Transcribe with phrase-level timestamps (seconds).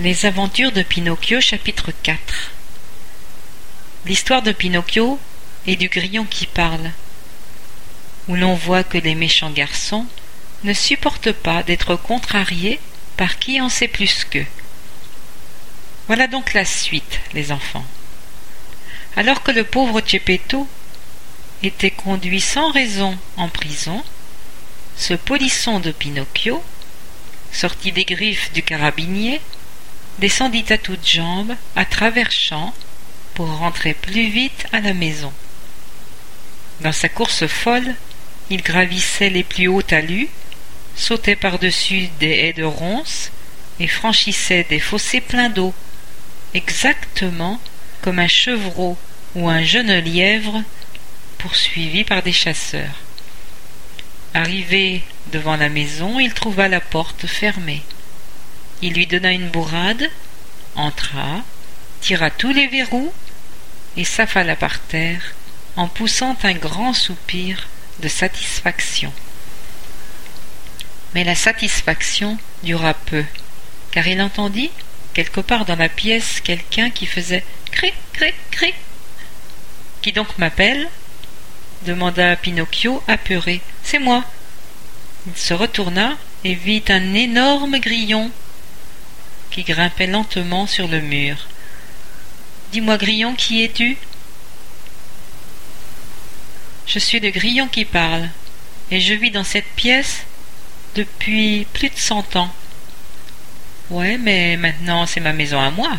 [0.00, 2.52] Les aventures de Pinocchio chapitre 4
[4.06, 5.18] L'histoire de Pinocchio
[5.66, 6.92] et du grillon qui parle,
[8.28, 10.06] où l'on voit que les méchants garçons
[10.62, 12.78] ne supportent pas d'être contrariés
[13.16, 14.46] par qui en sait plus qu'eux.
[16.06, 17.86] Voilà donc la suite, les enfants.
[19.16, 20.68] Alors que le pauvre Geppetto
[21.64, 24.04] était conduit sans raison en prison,
[24.96, 26.62] ce polisson de Pinocchio,
[27.50, 29.40] sorti des griffes du carabinier,
[30.18, 32.74] descendit à toutes jambes, à travers champs,
[33.34, 35.32] pour rentrer plus vite à la maison.
[36.80, 37.94] Dans sa course folle,
[38.50, 40.28] il gravissait les plus hauts talus,
[40.96, 43.30] sautait par-dessus des haies de ronces
[43.80, 45.72] et franchissait des fossés pleins d'eau,
[46.54, 47.60] exactement
[48.02, 48.96] comme un chevreau
[49.34, 50.62] ou un jeune lièvre
[51.38, 53.02] poursuivi par des chasseurs.
[54.34, 57.82] Arrivé devant la maison, il trouva la porte fermée.
[58.80, 60.08] Il lui donna une bourrade,
[60.76, 61.42] entra,
[62.00, 63.12] tira tous les verrous
[63.96, 65.34] et s'affala par terre
[65.76, 67.66] en poussant un grand soupir
[68.00, 69.12] de satisfaction.
[71.14, 73.24] Mais la satisfaction dura peu,
[73.90, 74.70] car il entendit,
[75.14, 78.74] quelque part dans la pièce, quelqu'un qui faisait cric, cric, cric.
[80.02, 80.88] Qui donc m'appelle
[81.82, 83.60] demanda Pinocchio apeuré.
[83.82, 84.24] C'est moi.
[85.26, 88.30] Il se retourna et vit un énorme grillon
[89.50, 91.36] qui grimpait lentement sur le mur.
[92.72, 93.96] Dis-moi, Grillon, qui es-tu?
[96.86, 98.30] Je suis le grillon qui parle,
[98.90, 100.24] et je vis dans cette pièce
[100.94, 102.50] depuis plus de cent ans.
[103.90, 105.98] Ouais, mais maintenant c'est ma maison à moi,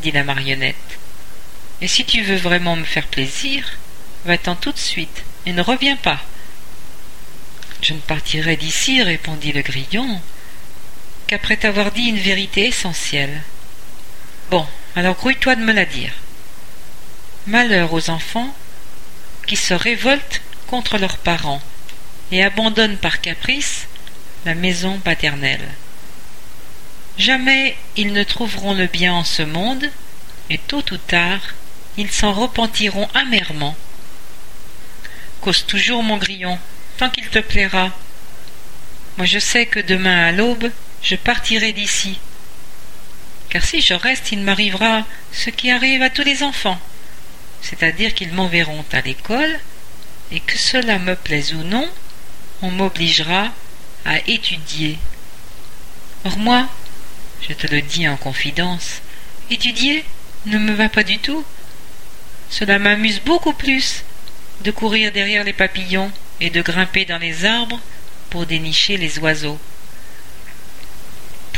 [0.00, 0.98] dit la marionnette.
[1.80, 3.76] Et si tu veux vraiment me faire plaisir,
[4.24, 6.20] va-t'en tout de suite et ne reviens pas.
[7.82, 10.20] Je ne partirai d'ici, répondit le grillon,
[11.28, 13.42] qu'après t'avoir dit une vérité essentielle.
[14.50, 16.12] Bon, alors grouille-toi de me la dire.
[17.46, 18.52] Malheur aux enfants
[19.46, 21.62] qui se révoltent contre leurs parents
[22.32, 23.86] et abandonnent par caprice
[24.46, 25.68] la maison paternelle.
[27.18, 29.90] Jamais ils ne trouveront le bien en ce monde,
[30.50, 31.40] et tôt ou tard,
[31.98, 33.76] ils s'en repentiront amèrement.
[35.42, 36.58] Cause toujours, mon grillon,
[36.96, 37.90] tant qu'il te plaira.
[39.18, 40.70] Moi je sais que demain à l'aube,
[41.02, 42.18] je partirai d'ici.
[43.48, 46.78] Car si je reste, il m'arrivera ce qui arrive à tous les enfants,
[47.62, 49.58] c'est-à-dire qu'ils m'enverront à l'école,
[50.30, 51.88] et que cela me plaise ou non,
[52.62, 53.50] on m'obligera
[54.04, 54.98] à étudier.
[56.24, 56.68] Or moi,
[57.48, 59.00] je te le dis en confidence,
[59.50, 60.04] étudier
[60.46, 61.44] ne me va pas du tout.
[62.50, 64.04] Cela m'amuse beaucoup plus
[64.62, 66.10] de courir derrière les papillons
[66.40, 67.80] et de grimper dans les arbres
[68.30, 69.58] pour dénicher les oiseaux.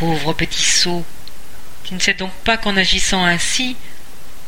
[0.01, 1.05] Pauvre petit sot,
[1.85, 3.77] tu ne sais donc pas qu'en agissant ainsi,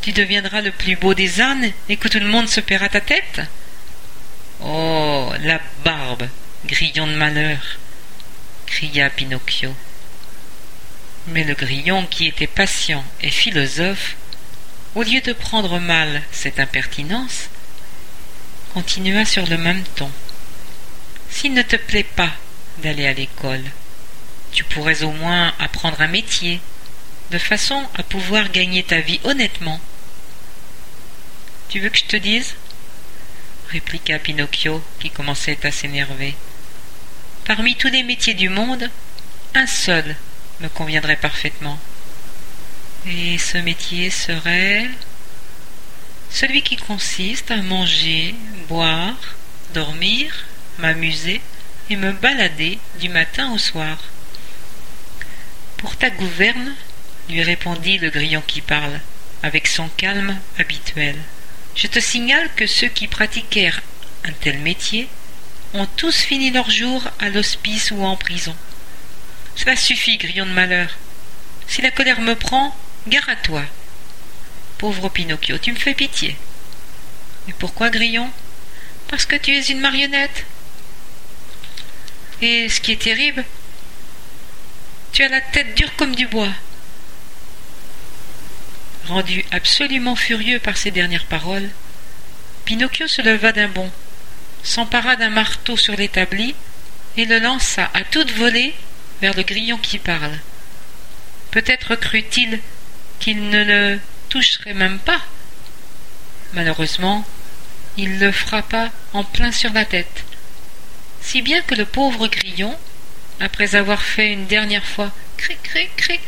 [0.00, 3.02] tu deviendras le plus beau des ânes et que tout le monde se paiera ta
[3.02, 3.42] tête
[4.62, 6.26] Oh, la barbe,
[6.64, 7.58] grillon de malheur
[8.64, 9.74] cria Pinocchio.
[11.26, 14.16] Mais le grillon, qui était patient et philosophe,
[14.94, 17.50] au lieu de prendre mal cette impertinence,
[18.72, 20.10] continua sur le même ton.
[21.28, 22.30] S'il ne te plaît pas
[22.78, 23.64] d'aller à l'école,
[24.52, 26.60] tu pourrais au moins apprendre un métier,
[27.30, 29.80] de façon à pouvoir gagner ta vie honnêtement.
[31.68, 32.54] Tu veux que je te dise?
[33.70, 36.34] répliqua Pinocchio, qui commençait à s'énerver.
[37.46, 38.90] Parmi tous les métiers du monde,
[39.54, 40.14] un seul
[40.60, 41.78] me conviendrait parfaitement.
[43.06, 44.88] Et ce métier serait
[46.30, 48.34] celui qui consiste à manger,
[48.68, 49.16] boire,
[49.74, 50.32] dormir,
[50.78, 51.40] m'amuser
[51.90, 53.98] et me balader du matin au soir.
[55.82, 56.76] Pour ta gouverne,
[57.28, 59.00] lui répondit le grillon qui parle,
[59.42, 61.16] avec son calme habituel.
[61.74, 63.82] Je te signale que ceux qui pratiquèrent
[64.24, 65.08] un tel métier
[65.74, 68.54] ont tous fini leur jour à l'hospice ou en prison.
[69.56, 70.88] Cela suffit, grillon de malheur.
[71.66, 72.76] Si la colère me prend,
[73.08, 73.64] gare à toi.
[74.78, 76.36] Pauvre Pinocchio, tu me fais pitié.
[77.48, 78.30] Mais pourquoi, grillon?
[79.08, 80.46] Parce que tu es une marionnette.
[82.40, 83.44] Et ce qui est terrible,
[85.12, 86.52] tu as la tête dure comme du bois.
[89.06, 91.68] Rendu absolument furieux par ces dernières paroles,
[92.64, 93.90] Pinocchio se leva d'un bond,
[94.62, 96.54] s'empara d'un marteau sur l'établi
[97.16, 98.74] et le lança à toute volée
[99.20, 100.38] vers le grillon qui parle.
[101.50, 102.60] Peut-être crut-il
[103.18, 104.00] qu'il ne le
[104.30, 105.20] toucherait même pas.
[106.54, 107.26] Malheureusement,
[107.98, 110.24] il le frappa en plein sur la tête,
[111.20, 112.78] si bien que le pauvre grillon,
[113.40, 116.20] après avoir fait une dernière fois cric cric cric,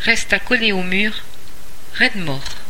[0.00, 1.12] resta collé au mur,
[1.94, 2.65] raide mort.